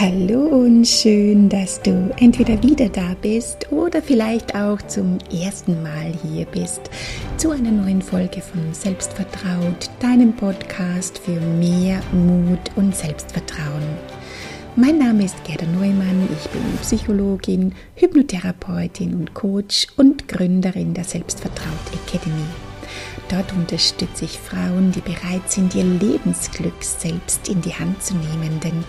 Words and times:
Hallo 0.00 0.42
und 0.42 0.86
schön, 0.86 1.48
dass 1.48 1.82
du 1.82 2.14
entweder 2.20 2.62
wieder 2.62 2.88
da 2.88 3.16
bist 3.20 3.72
oder 3.72 4.00
vielleicht 4.00 4.54
auch 4.54 4.80
zum 4.82 5.18
ersten 5.32 5.82
Mal 5.82 6.12
hier 6.22 6.46
bist 6.46 6.82
zu 7.36 7.50
einer 7.50 7.72
neuen 7.72 8.00
Folge 8.00 8.40
von 8.40 8.72
Selbstvertraut, 8.72 9.90
deinem 9.98 10.36
Podcast 10.36 11.18
für 11.18 11.40
mehr 11.40 12.00
Mut 12.12 12.60
und 12.76 12.94
Selbstvertrauen. 12.94 13.82
Mein 14.76 14.98
Name 14.98 15.24
ist 15.24 15.42
Gerda 15.42 15.66
Neumann, 15.66 16.28
ich 16.30 16.48
bin 16.50 16.62
Psychologin, 16.80 17.74
Hypnotherapeutin 17.96 19.16
und 19.16 19.34
Coach 19.34 19.88
und 19.96 20.28
Gründerin 20.28 20.94
der 20.94 21.02
Selbstvertraut 21.02 21.66
Academy. 22.06 22.46
Dort 23.28 23.52
unterstütze 23.52 24.26
ich 24.26 24.38
Frauen, 24.38 24.92
die 24.92 25.00
bereit 25.00 25.50
sind, 25.50 25.74
ihr 25.74 25.84
Lebensglück 25.84 26.82
selbst 26.82 27.48
in 27.48 27.60
die 27.60 27.74
Hand 27.74 28.00
zu 28.02 28.14
nehmen, 28.14 28.60
denn 28.62 28.84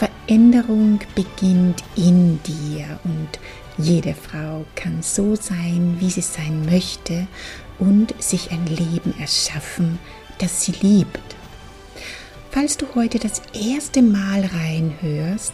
Veränderung 0.00 1.00
beginnt 1.14 1.84
in 1.94 2.40
dir 2.44 2.98
und 3.04 3.28
jede 3.76 4.14
Frau 4.14 4.64
kann 4.74 5.02
so 5.02 5.36
sein, 5.36 5.96
wie 5.98 6.08
sie 6.08 6.22
sein 6.22 6.64
möchte 6.64 7.26
und 7.78 8.14
sich 8.22 8.50
ein 8.50 8.64
Leben 8.64 9.12
erschaffen, 9.20 9.98
das 10.38 10.64
sie 10.64 10.72
liebt. 10.80 11.20
Falls 12.50 12.78
du 12.78 12.86
heute 12.94 13.18
das 13.18 13.42
erste 13.52 14.00
Mal 14.00 14.44
reinhörst, 14.46 15.52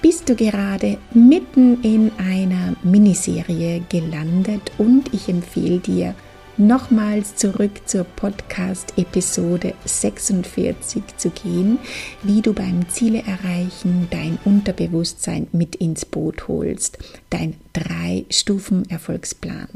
bist 0.00 0.28
du 0.28 0.36
gerade 0.36 0.98
mitten 1.12 1.82
in 1.82 2.12
einer 2.18 2.76
Miniserie 2.84 3.82
gelandet 3.88 4.70
und 4.78 5.12
ich 5.12 5.28
empfehle 5.28 5.80
dir, 5.80 6.14
nochmals 6.58 7.36
zurück 7.36 7.80
zur 7.86 8.04
Podcast-Episode 8.04 9.72
46 9.84 11.02
zu 11.16 11.30
gehen, 11.30 11.78
wie 12.22 12.42
du 12.42 12.52
beim 12.52 12.86
Ziele 12.88 13.22
erreichen 13.22 14.08
dein 14.10 14.38
Unterbewusstsein 14.44 15.46
mit 15.52 15.76
ins 15.76 16.04
Boot 16.04 16.48
holst, 16.48 16.98
dein 17.30 17.54
Drei-Stufen-Erfolgsplan. 17.72 19.68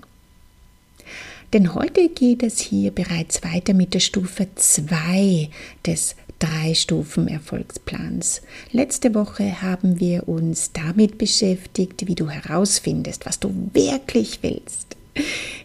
Denn 1.53 1.75
heute 1.75 2.09
geht 2.09 2.43
es 2.43 2.59
hier 2.61 2.91
bereits 2.91 3.45
weiter 3.45 3.75
mit 3.75 3.95
der 3.95 4.01
Stufe 4.01 4.49
2 4.55 5.51
des 5.87 6.17
Drei-Stufen-Erfolgsplans. 6.39 8.43
Letzte 8.73 9.15
Woche 9.15 9.63
haben 9.63 10.01
wir 10.01 10.29
uns 10.29 10.73
damit 10.73 11.19
beschäftigt, 11.19 12.09
wie 12.09 12.17
du 12.17 12.29
herausfindest, 12.29 13.25
was 13.27 13.39
du 13.39 13.55
wirklich 13.75 14.41
willst. 14.43 14.97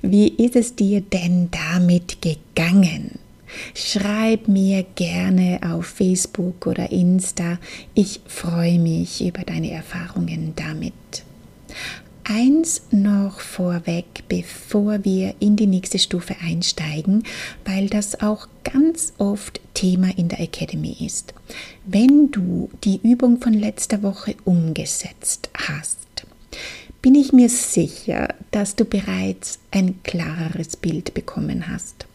Wie 0.02 0.28
ist 0.28 0.56
es 0.56 0.76
dir 0.76 1.02
denn 1.02 1.50
damit 1.52 2.22
gegangen? 2.22 3.20
Schreib 3.74 4.48
mir 4.48 4.84
gerne 4.96 5.60
auf 5.64 5.86
Facebook 5.86 6.68
oder 6.68 6.92
Insta. 6.92 7.58
Ich 7.94 8.20
freue 8.28 8.80
mich 8.80 9.26
über 9.26 9.44
deine 9.44 9.72
Erfahrungen 9.72 10.54
damit. 10.56 10.94
Eins 12.30 12.82
noch 12.92 13.40
vorweg, 13.40 14.24
bevor 14.28 15.06
wir 15.06 15.36
in 15.40 15.56
die 15.56 15.66
nächste 15.66 15.98
Stufe 15.98 16.36
einsteigen, 16.44 17.24
weil 17.64 17.88
das 17.88 18.20
auch 18.20 18.50
ganz 18.66 19.14
oft 19.18 19.62
Thema 19.74 20.10
in 20.18 20.28
der 20.28 20.42
Academy 20.42 20.98
ist. 21.00 21.34
Wenn 21.86 22.30
du 22.32 22.70
die 22.84 23.00
Übung 23.02 23.40
von 23.40 23.54
letzter 23.54 24.04
Woche 24.04 24.36
umgesetzt 24.44 25.50
hast, 25.54 26.07
bin 27.08 27.16
ich 27.16 27.32
mir 27.32 27.48
sicher, 27.48 28.36
dass 28.52 28.76
du 28.76 28.84
bereits 28.84 29.60
ein 29.72 30.04
klareres 30.04 30.76
Bild 30.76 31.14
bekommen 31.14 31.70
hast. 31.70 32.06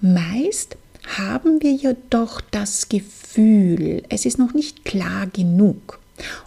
Meist 0.00 0.76
haben 1.16 1.60
wir 1.60 1.72
jedoch 1.72 2.40
das 2.52 2.88
Gefühl, 2.88 4.04
es 4.10 4.24
ist 4.24 4.38
noch 4.38 4.54
nicht 4.54 4.84
klar 4.84 5.26
genug 5.26 5.98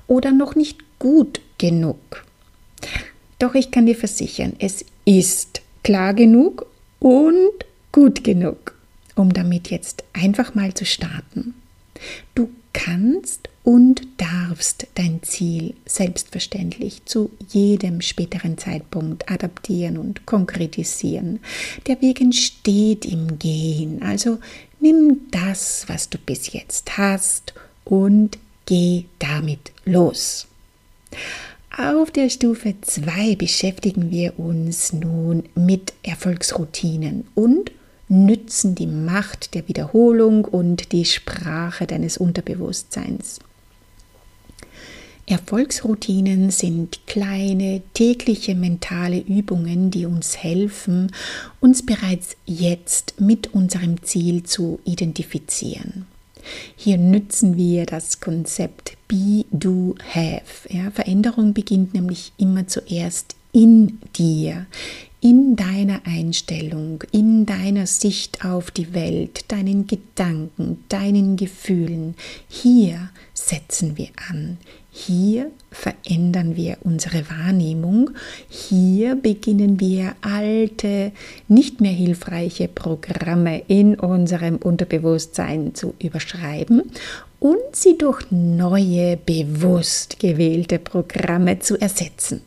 oder 0.07 0.31
noch 0.31 0.55
nicht 0.55 0.77
gut 0.97 1.41
genug. 1.57 2.23
Doch 3.37 3.53
ich 3.53 3.69
kann 3.69 3.85
dir 3.85 3.97
versichern, 3.97 4.53
es 4.59 4.85
ist 5.03 5.61
klar 5.83 6.13
genug 6.13 6.67
und 6.99 7.51
gut 7.91 8.23
genug, 8.23 8.77
um 9.15 9.33
damit 9.33 9.71
jetzt 9.71 10.05
einfach 10.13 10.55
mal 10.55 10.73
zu 10.73 10.85
starten. 10.85 11.53
Du 12.33 12.49
kannst 12.71 13.49
und 13.67 14.07
darfst 14.15 14.87
dein 14.95 15.21
Ziel 15.23 15.73
selbstverständlich 15.85 17.03
zu 17.03 17.31
jedem 17.49 17.99
späteren 17.99 18.57
Zeitpunkt 18.57 19.29
adaptieren 19.29 19.97
und 19.97 20.25
konkretisieren. 20.25 21.41
Der 21.85 22.01
Weg 22.01 22.21
entsteht 22.21 23.05
im 23.05 23.37
Gehen, 23.39 24.01
also 24.03 24.37
nimm 24.79 25.19
das, 25.31 25.83
was 25.87 26.09
du 26.09 26.17
bis 26.17 26.53
jetzt 26.53 26.97
hast 26.97 27.55
und 27.83 28.37
geh 28.65 29.03
damit 29.19 29.73
los. 29.83 30.47
Auf 31.77 32.09
der 32.11 32.29
Stufe 32.29 32.73
2 32.79 33.35
beschäftigen 33.35 34.11
wir 34.11 34.39
uns 34.39 34.93
nun 34.93 35.43
mit 35.55 35.91
Erfolgsroutinen 36.03 37.27
und 37.35 37.73
nützen 38.07 38.75
die 38.75 38.87
Macht 38.87 39.55
der 39.55 39.67
Wiederholung 39.67 40.45
und 40.45 40.93
die 40.93 41.03
Sprache 41.03 41.85
deines 41.85 42.17
Unterbewusstseins. 42.17 43.41
Erfolgsroutinen 45.29 46.51
sind 46.51 47.05
kleine 47.05 47.81
tägliche 47.93 48.55
mentale 48.55 49.19
Übungen, 49.19 49.91
die 49.91 50.05
uns 50.05 50.37
helfen, 50.37 51.11
uns 51.59 51.85
bereits 51.85 52.37
jetzt 52.45 53.19
mit 53.19 53.53
unserem 53.53 54.01
Ziel 54.03 54.43
zu 54.43 54.79
identifizieren. 54.85 56.05
Hier 56.77 56.97
nützen 56.97 57.57
wir 57.57 57.85
das 57.85 58.21
Konzept 58.21 58.97
Be, 59.09 59.43
Do, 59.51 59.95
Have. 60.13 60.69
Ja, 60.69 60.91
Veränderung 60.91 61.53
beginnt 61.53 61.93
nämlich 61.93 62.31
immer 62.37 62.67
zuerst 62.67 63.35
in 63.51 63.99
dir, 64.17 64.65
in 65.19 65.55
deiner 65.57 66.05
Einstellung, 66.05 67.03
in 67.11 67.45
deiner 67.45 67.87
Sicht 67.87 68.45
auf 68.45 68.71
die 68.71 68.93
Welt, 68.93 69.45
deinen 69.49 69.87
Gedanken, 69.87 70.83
deinen 70.87 71.35
Gefühlen. 71.35 72.15
Hier 72.47 73.09
setzen 73.47 73.97
wir 73.97 74.09
an. 74.29 74.57
Hier 74.91 75.51
verändern 75.71 76.55
wir 76.55 76.77
unsere 76.81 77.29
Wahrnehmung. 77.29 78.11
Hier 78.49 79.15
beginnen 79.15 79.79
wir 79.79 80.15
alte, 80.21 81.11
nicht 81.47 81.79
mehr 81.81 81.91
hilfreiche 81.91 82.67
Programme 82.67 83.61
in 83.67 83.95
unserem 83.95 84.57
Unterbewusstsein 84.57 85.75
zu 85.75 85.93
überschreiben 86.01 86.81
und 87.39 87.57
sie 87.73 87.97
durch 87.97 88.25
neue, 88.31 89.17
bewusst 89.17 90.19
gewählte 90.19 90.79
Programme 90.79 91.59
zu 91.59 91.77
ersetzen. 91.77 92.41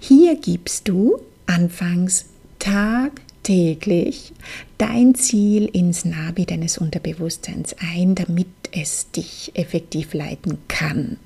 Hier 0.00 0.36
gibst 0.36 0.88
du 0.88 1.20
anfangs 1.46 2.26
tagtäglich 2.58 4.32
dein 4.78 5.14
Ziel 5.14 5.66
ins 5.66 6.04
Navi 6.04 6.46
deines 6.46 6.78
Unterbewusstseins 6.78 7.76
ein, 7.78 8.14
damit 8.14 8.48
es 8.72 9.10
dich 9.10 9.52
effektiv 9.54 10.14
leiten 10.14 10.58
kann. 10.68 11.18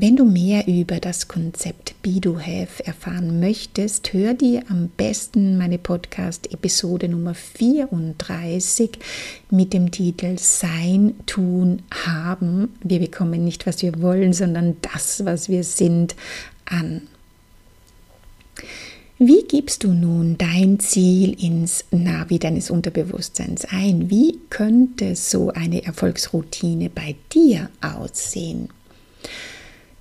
Wenn 0.00 0.14
du 0.14 0.24
mehr 0.24 0.68
über 0.68 1.00
das 1.00 1.26
Konzept 1.26 2.00
Be 2.02 2.20
erfahren 2.84 3.40
möchtest, 3.40 4.12
hör 4.12 4.32
dir 4.32 4.62
am 4.68 4.90
besten 4.96 5.58
meine 5.58 5.76
Podcast-Episode 5.76 7.08
Nummer 7.08 7.34
34 7.34 8.90
mit 9.50 9.72
dem 9.72 9.90
Titel 9.90 10.38
Sein, 10.38 11.14
Tun, 11.26 11.82
Haben. 11.92 12.76
Wir 12.84 13.00
bekommen 13.00 13.44
nicht, 13.44 13.66
was 13.66 13.82
wir 13.82 14.00
wollen, 14.00 14.32
sondern 14.32 14.76
das, 14.82 15.24
was 15.24 15.48
wir 15.48 15.64
sind, 15.64 16.14
an. 16.64 17.08
Wie 19.20 19.42
gibst 19.42 19.82
du 19.82 19.92
nun 19.92 20.38
dein 20.38 20.78
Ziel 20.78 21.42
ins 21.42 21.84
Navi 21.90 22.38
deines 22.38 22.70
Unterbewusstseins 22.70 23.64
ein? 23.64 24.10
Wie 24.10 24.38
könnte 24.48 25.16
so 25.16 25.50
eine 25.50 25.84
Erfolgsroutine 25.84 26.88
bei 26.88 27.16
dir 27.32 27.68
aussehen? 27.80 28.68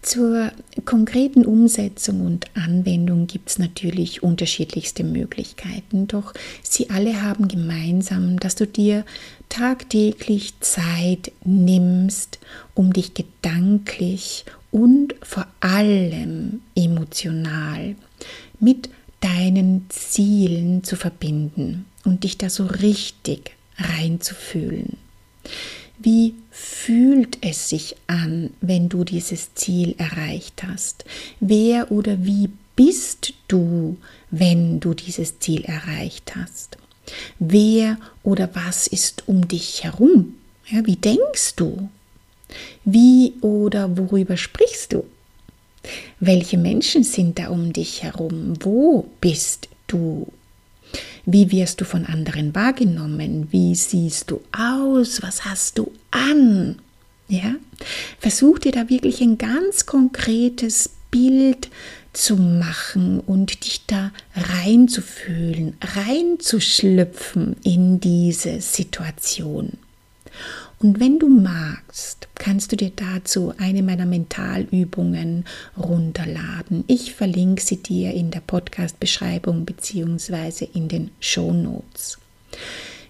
Zur 0.03 0.51
konkreten 0.85 1.47
Umsetzung 1.47 2.23
und 2.23 2.45
Anwendung 2.55 3.25
gibt 3.25 3.49
es 3.49 3.57
natürlich 3.57 4.21
unterschiedlichste 4.21 5.03
Möglichkeiten, 5.03 6.05
doch 6.05 6.35
sie 6.61 6.91
alle 6.91 7.23
haben 7.23 7.47
gemeinsam, 7.47 8.39
dass 8.39 8.53
du 8.53 8.67
dir 8.67 9.03
tagtäglich 9.49 10.53
Zeit 10.59 11.31
nimmst, 11.43 12.37
um 12.75 12.93
dich 12.93 13.15
gedanklich 13.15 14.45
und 14.69 15.15
vor 15.23 15.47
allem 15.59 16.61
emotional 16.75 17.95
mit 18.59 18.89
deinen 19.19 19.85
Zielen 19.89 20.83
zu 20.83 20.95
verbinden 20.95 21.85
und 22.05 22.23
dich 22.23 22.37
da 22.37 22.49
so 22.49 22.65
richtig 22.65 23.51
reinzufühlen. 23.77 24.97
Wie 25.99 26.35
fühlt 26.51 27.39
es 27.41 27.69
sich 27.69 27.95
an, 28.05 28.51
wenn 28.61 28.87
du 28.89 29.03
dieses 29.03 29.55
Ziel 29.55 29.95
erreicht 29.97 30.63
hast? 30.63 31.05
Wer 31.39 31.91
oder 31.91 32.23
wie 32.23 32.49
bist 32.75 33.33
du, 33.47 33.97
wenn 34.29 34.79
du 34.79 34.93
dieses 34.93 35.39
Ziel 35.39 35.63
erreicht 35.65 36.35
hast? 36.35 36.77
Wer 37.39 37.97
oder 38.23 38.49
was 38.53 38.85
ist 38.87 39.23
um 39.27 39.47
dich 39.47 39.83
herum? 39.83 40.35
Ja, 40.69 40.85
wie 40.85 40.97
denkst 40.97 41.55
du? 41.55 41.89
Wie 42.85 43.33
oder 43.41 43.97
worüber 43.97 44.37
sprichst 44.37 44.93
du? 44.93 45.03
Welche 46.19 46.57
Menschen 46.57 47.03
sind 47.03 47.39
da 47.39 47.49
um 47.49 47.73
dich 47.73 48.03
herum? 48.03 48.53
Wo 48.59 49.07
bist 49.21 49.69
du? 49.87 50.27
Wie 51.25 51.51
wirst 51.51 51.81
du 51.81 51.85
von 51.85 52.05
anderen 52.05 52.55
wahrgenommen? 52.55 53.47
Wie 53.51 53.75
siehst 53.75 54.31
du 54.31 54.41
aus? 54.51 55.21
Was 55.21 55.45
hast 55.45 55.77
du 55.77 55.91
an? 56.11 56.79
Ja? 57.27 57.55
Versuch 58.19 58.59
dir 58.59 58.71
da 58.71 58.89
wirklich 58.89 59.21
ein 59.21 59.37
ganz 59.37 59.85
konkretes 59.85 60.89
Bild 61.11 61.69
zu 62.13 62.35
machen 62.35 63.19
und 63.19 63.65
dich 63.65 63.85
da 63.85 64.11
reinzufühlen, 64.35 65.77
reinzuschlüpfen 65.81 67.57
in 67.63 67.99
diese 67.99 68.61
Situation. 68.61 69.73
Und 70.79 70.99
wenn 70.99 71.17
du 71.17 71.27
magst, 71.27 72.27
kannst 72.35 72.71
du 72.71 72.75
dir 72.75 72.91
dazu 72.95 73.53
eine 73.57 73.81
meiner 73.81 74.05
Mentalübungen 74.05 75.45
runterladen. 75.75 76.83
Ich 76.87 77.15
verlinke 77.15 77.63
sie 77.63 77.77
dir 77.77 78.13
in 78.13 78.29
der 78.29 78.41
Podcast-Beschreibung 78.41 79.65
bzw. 79.65 80.67
in 80.73 80.87
den 80.87 81.11
Show 81.19 81.51
Notes. 81.51 82.19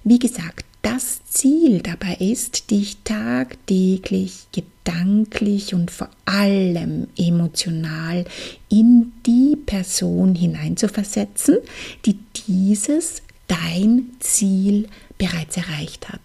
Wie 0.05 0.19
gesagt, 0.19 0.65
das 0.81 1.19
Ziel 1.25 1.81
dabei 1.81 2.15
ist, 2.15 2.71
dich 2.71 2.97
tagtäglich, 3.03 4.47
gedanklich 4.53 5.73
und 5.73 5.91
vor 5.91 6.09
allem 6.23 7.07
emotional 7.17 8.23
in 8.69 9.11
die 9.25 9.57
Person 9.57 10.35
hineinzuversetzen, 10.35 11.57
die 12.05 12.17
dieses 12.47 13.21
dein 13.47 14.11
Ziel 14.19 14.87
bereits 15.17 15.57
erreicht 15.57 16.07
hat. 16.07 16.21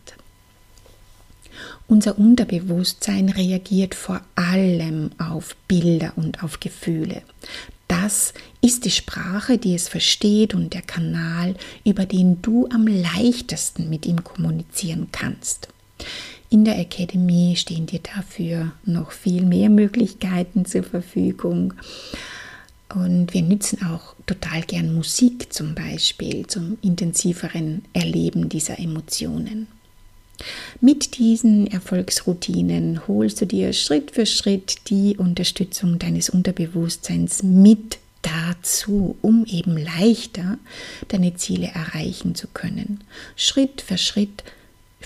Unser 1.92 2.18
Unterbewusstsein 2.18 3.28
reagiert 3.28 3.94
vor 3.94 4.22
allem 4.34 5.10
auf 5.18 5.54
Bilder 5.68 6.14
und 6.16 6.42
auf 6.42 6.58
Gefühle. 6.58 7.20
Das 7.86 8.32
ist 8.62 8.86
die 8.86 8.90
Sprache, 8.90 9.58
die 9.58 9.74
es 9.74 9.90
versteht 9.90 10.54
und 10.54 10.72
der 10.72 10.80
Kanal, 10.80 11.54
über 11.84 12.06
den 12.06 12.40
du 12.40 12.66
am 12.72 12.86
leichtesten 12.86 13.90
mit 13.90 14.06
ihm 14.06 14.24
kommunizieren 14.24 15.08
kannst. 15.12 15.68
In 16.48 16.64
der 16.64 16.78
Academy 16.78 17.56
stehen 17.58 17.84
dir 17.84 18.00
dafür 18.00 18.72
noch 18.86 19.12
viel 19.12 19.42
mehr 19.42 19.68
Möglichkeiten 19.68 20.64
zur 20.64 20.84
Verfügung. 20.84 21.74
Und 22.88 23.34
wir 23.34 23.42
nützen 23.42 23.84
auch 23.84 24.14
total 24.24 24.62
gern 24.62 24.94
Musik 24.94 25.52
zum 25.52 25.74
Beispiel 25.74 26.46
zum 26.46 26.78
intensiveren 26.80 27.84
Erleben 27.92 28.48
dieser 28.48 28.78
Emotionen. 28.78 29.66
Mit 30.80 31.18
diesen 31.18 31.66
Erfolgsroutinen 31.66 33.06
holst 33.06 33.40
du 33.40 33.46
dir 33.46 33.72
Schritt 33.72 34.10
für 34.12 34.26
Schritt 34.26 34.88
die 34.88 35.16
Unterstützung 35.16 35.98
deines 35.98 36.30
Unterbewusstseins 36.30 37.42
mit 37.42 37.98
dazu, 38.22 39.16
um 39.20 39.44
eben 39.46 39.76
leichter 39.76 40.58
deine 41.08 41.34
Ziele 41.34 41.68
erreichen 41.68 42.34
zu 42.34 42.46
können. 42.48 43.02
Schritt 43.36 43.80
für 43.80 43.98
Schritt 43.98 44.44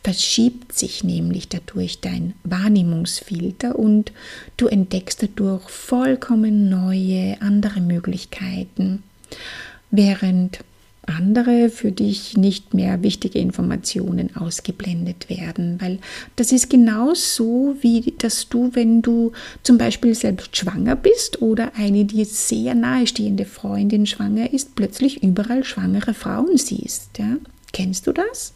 verschiebt 0.03 0.73
sich 0.73 1.03
nämlich 1.03 1.49
dadurch 1.49 2.01
dein 2.01 2.35
Wahrnehmungsfilter 2.45 3.77
und 3.77 4.13
du 4.57 4.69
entdeckst 4.69 5.23
dadurch 5.23 5.69
vollkommen 5.69 6.69
neue, 6.69 7.41
andere 7.41 7.81
Möglichkeiten, 7.81 9.03
während 9.91 10.61
andere 11.07 11.71
für 11.71 11.93
dich 11.93 12.37
nicht 12.37 12.75
mehr 12.75 13.03
wichtige 13.03 13.39
Informationen 13.39 14.35
ausgeblendet 14.37 15.29
werden, 15.29 15.81
weil 15.81 15.99
das 16.37 16.53
ist 16.53 16.71
genauso 16.71 17.77
wie 17.81 18.15
dass 18.19 18.49
du, 18.49 18.71
wenn 18.75 19.03
du 19.03 19.33
zum 19.63 19.79
Beispiel 19.79 20.15
selbst 20.15 20.57
schwanger 20.57 20.97
bist 20.97 21.43
oder 21.43 21.73
eine 21.77 22.05
dir 22.05 22.25
sehr 22.25 22.75
nahestehende 22.75 23.45
Freundin 23.45 24.07
schwanger 24.07 24.53
ist, 24.53 24.75
plötzlich 24.75 25.23
überall 25.23 25.65
schwangere 25.65 26.15
Frauen 26.15 26.57
siehst. 26.57 27.19
Ja? 27.19 27.37
Kennst 27.77 28.07
du 28.07 28.13
das? 28.13 28.55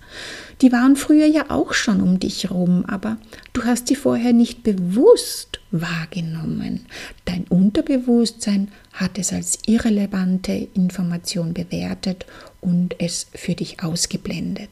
Die 0.62 0.72
waren 0.72 0.96
früher 0.96 1.26
ja 1.26 1.50
auch 1.50 1.74
schon 1.74 2.00
um 2.00 2.18
dich 2.18 2.50
rum, 2.50 2.86
aber 2.86 3.18
du 3.52 3.64
hast 3.64 3.88
sie 3.88 3.94
vorher 3.94 4.32
nicht 4.32 4.62
bewusst 4.62 5.60
wahrgenommen. 5.70 6.86
Dein 7.26 7.44
Unterbewusstsein 7.44 8.68
hat 8.94 9.18
es 9.18 9.34
als 9.34 9.58
irrelevante 9.66 10.68
Information 10.72 11.52
bewertet 11.52 12.24
und 12.62 12.98
es 12.98 13.26
für 13.34 13.54
dich 13.54 13.82
ausgeblendet. 13.82 14.70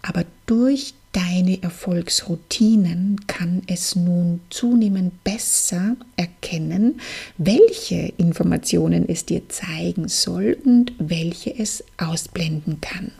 Aber 0.00 0.24
durch 0.46 0.94
deine 1.12 1.62
Erfolgsroutinen 1.62 3.26
kann 3.26 3.60
es 3.66 3.96
nun 3.96 4.40
zunehmend 4.48 5.22
besser 5.24 5.96
erkennen, 6.16 7.02
welche 7.36 8.14
Informationen 8.16 9.06
es 9.06 9.26
dir 9.26 9.46
zeigen 9.50 10.08
soll 10.08 10.56
und 10.64 10.94
welche 10.98 11.54
es 11.58 11.84
ausblenden 11.98 12.80
kann. 12.80 13.12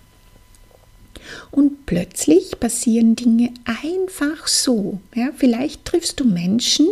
Und 1.50 1.86
plötzlich 1.86 2.58
passieren 2.58 3.16
Dinge 3.16 3.50
einfach 3.64 4.46
so. 4.46 5.00
Ja, 5.14 5.30
vielleicht 5.36 5.84
triffst 5.84 6.20
du 6.20 6.24
Menschen, 6.24 6.88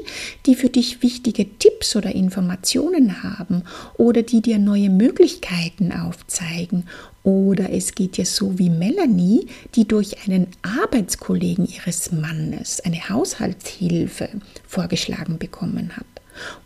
die 0.47 0.55
für 0.55 0.69
dich 0.69 1.03
wichtige 1.03 1.47
Tipps 1.59 1.97
oder 1.97 2.15
Informationen 2.15 3.23
haben 3.23 3.63
oder 3.97 4.23
die 4.23 4.41
dir 4.41 4.59
neue 4.59 4.91
Möglichkeiten 4.91 5.93
aufzeigen. 5.93 6.85
Oder 7.23 7.73
es 7.73 7.95
geht 7.95 8.19
dir 8.19 8.27
so 8.27 8.59
wie 8.59 8.69
Melanie, 8.69 9.47
die 9.75 9.89
durch 9.89 10.27
einen 10.27 10.49
Arbeitskollegen 10.63 11.67
ihres 11.67 12.13
Mannes 12.13 12.81
eine 12.81 13.09
Haushaltshilfe 13.09 14.29
vorgeschlagen 14.67 15.39
bekommen 15.39 15.97
hat. 15.97 16.05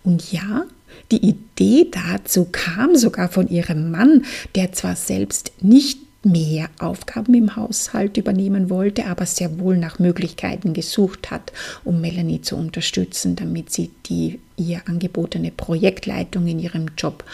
Und 0.03 0.33
ja, 0.33 0.65
die 1.11 1.25
Idee 1.25 1.91
dazu 1.91 2.47
kam 2.51 2.97
sogar 2.97 3.29
von 3.29 3.49
ihrem 3.49 3.91
Mann, 3.91 4.25
der 4.55 4.73
zwar 4.73 4.97
selbst 4.97 5.53
nicht 5.61 6.01
mehr 6.25 6.69
Aufgaben 6.79 7.35
im 7.35 7.55
Haushalt 7.55 8.17
übernehmen 8.17 8.71
wollte, 8.71 9.07
aber 9.07 9.25
sehr 9.25 9.59
wohl 9.61 9.77
nach 9.77 9.99
Möglichkeiten 9.99 10.73
gesucht 10.73 11.31
hat, 11.31 11.53
um 11.85 12.01
Melanie 12.01 12.43
zu 12.43 12.57
unterstützen, 12.57 13.37
damit 13.37 13.71
sie 13.71 13.91
die 14.07 14.41
ihr 14.57 14.83
angebotene 14.87 15.53
Projektleitung 15.53 16.47
in 16.49 16.59
ihrem 16.59 16.87
Job 16.97 17.25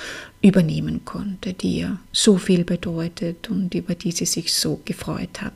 übernehmen 0.42 1.04
konnte, 1.06 1.54
die 1.54 1.78
ihr 1.78 1.98
so 2.12 2.36
viel 2.36 2.64
bedeutet 2.64 3.48
und 3.48 3.75
über 3.75 3.94
die 3.94 4.12
sie 4.12 4.26
sich 4.26 4.52
so 4.52 4.81
gefreut 4.84 5.40
hat. 5.40 5.54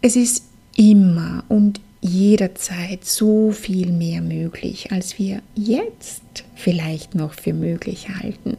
Es 0.00 0.16
ist 0.16 0.44
immer 0.76 1.44
und 1.48 1.80
jederzeit 2.00 3.04
so 3.04 3.52
viel 3.52 3.92
mehr 3.92 4.22
möglich, 4.22 4.90
als 4.90 5.18
wir 5.18 5.42
jetzt 5.54 6.22
vielleicht 6.56 7.14
noch 7.14 7.34
für 7.34 7.52
möglich 7.52 8.08
halten. 8.08 8.56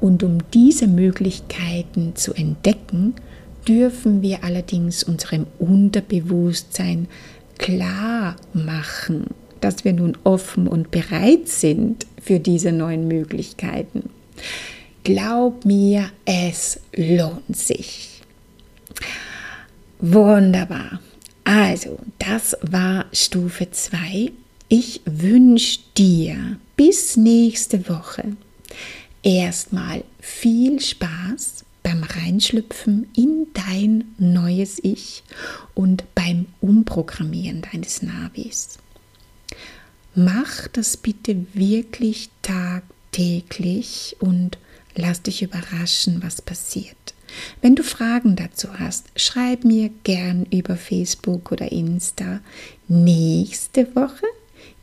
Und 0.00 0.22
um 0.22 0.38
diese 0.52 0.86
Möglichkeiten 0.86 2.14
zu 2.14 2.32
entdecken, 2.34 3.14
dürfen 3.66 4.22
wir 4.22 4.44
allerdings 4.44 5.02
unserem 5.02 5.46
Unterbewusstsein 5.58 7.08
klar 7.58 8.36
machen, 8.54 9.26
dass 9.60 9.84
wir 9.84 9.92
nun 9.92 10.16
offen 10.24 10.68
und 10.68 10.90
bereit 10.90 11.48
sind 11.48 12.06
für 12.22 12.38
diese 12.38 12.72
neuen 12.72 13.08
Möglichkeiten. 13.08 14.10
Glaub 15.04 15.64
mir, 15.64 16.10
es 16.24 16.80
lohnt 16.94 17.56
sich. 17.56 18.22
Wunderbar. 20.00 21.00
Also, 21.44 21.98
das 22.18 22.56
war 22.62 23.06
Stufe 23.12 23.70
2. 23.70 24.30
Ich 24.68 25.00
wünsche 25.06 25.80
dir 25.96 26.58
bis 26.76 27.16
nächste 27.16 27.88
Woche 27.88 28.36
erstmal 29.28 30.04
viel 30.20 30.80
Spaß 30.80 31.64
beim 31.82 32.02
Reinschlüpfen 32.02 33.08
in 33.14 33.46
dein 33.52 34.04
neues 34.16 34.78
Ich 34.82 35.22
und 35.74 36.04
beim 36.14 36.46
Umprogrammieren 36.62 37.60
deines 37.60 38.02
Navis. 38.02 38.78
Mach 40.14 40.66
das 40.68 40.96
bitte 40.96 41.46
wirklich 41.52 42.30
tagtäglich 42.40 44.16
und 44.18 44.56
lass 44.94 45.22
dich 45.22 45.42
überraschen, 45.42 46.22
was 46.22 46.40
passiert. 46.40 46.96
Wenn 47.60 47.76
du 47.76 47.82
Fragen 47.82 48.34
dazu 48.34 48.78
hast, 48.78 49.08
schreib 49.14 49.62
mir 49.62 49.90
gern 50.04 50.46
über 50.50 50.76
Facebook 50.76 51.52
oder 51.52 51.70
Insta. 51.70 52.40
Nächste 52.88 53.94
Woche 53.94 54.24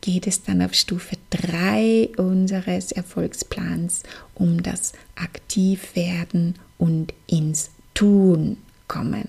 geht 0.06 0.28
es 0.28 0.44
dann 0.44 0.62
auf 0.62 0.76
Stufe 0.76 1.18
3 1.32 2.12
unseres 2.18 2.92
Erfolgsplans 2.92 4.04
um 4.36 4.62
das 4.62 4.94
Aktivwerden 5.16 6.56
und 6.78 7.12
ins 7.26 7.72
Tun 7.96 8.58
kommen. 8.88 9.28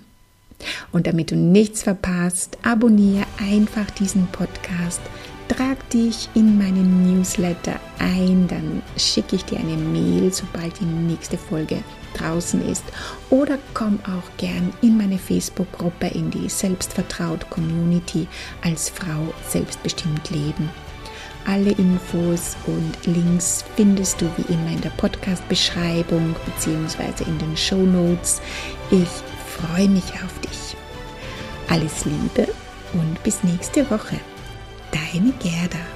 Und 0.93 1.07
damit 1.07 1.31
du 1.31 1.37
nichts 1.37 1.83
verpasst, 1.83 2.59
abonniere 2.63 3.25
einfach 3.39 3.91
diesen 3.93 4.27
Podcast, 4.27 5.01
trag 5.49 5.89
dich 5.91 6.29
in 6.35 6.59
meinen 6.59 7.17
Newsletter 7.17 7.81
ein, 7.99 8.47
dann 8.47 8.83
schicke 8.99 9.37
ich 9.37 9.47
dir 9.47 9.59
eine 9.59 9.77
Mail, 9.77 10.31
sobald 10.31 10.79
die 10.79 10.85
nächste 10.85 11.39
Folge 11.39 11.83
draußen 12.19 12.67
ist. 12.69 12.85
Oder 13.31 13.59
komm 13.75 13.99
auch 14.05 14.37
gern 14.37 14.73
in 14.83 14.97
meine 14.97 15.19
Facebook-Gruppe, 15.19 16.07
in 16.09 16.31
die 16.31 16.49
Selbstvertraut 16.49 17.49
Community 17.51 18.27
als 18.63 18.91
Frau 18.91 19.33
selbstbestimmt 19.49 20.31
leben. 20.31 20.71
Alle 21.47 21.71
Infos 21.73 22.57
und 22.67 23.07
Links 23.07 23.65
findest 23.77 24.21
du 24.21 24.27
wie 24.37 24.53
immer 24.53 24.73
in 24.73 24.81
der 24.81 24.91
Podcast-Beschreibung 24.91 26.35
bzw. 26.45 27.23
in 27.25 27.39
den 27.39 27.57
Show 27.57 27.77
Notes. 27.77 28.41
Ich 28.91 29.09
freue 29.57 29.89
mich 29.89 30.13
auf 30.25 30.41
dich. 30.41 30.77
Alles 31.69 32.05
Liebe 32.05 32.53
und 32.95 33.23
bis 33.23 33.45
nächste 33.45 33.89
Woche. 33.91 34.19
Deine 34.91 35.33
Gerda. 35.39 35.96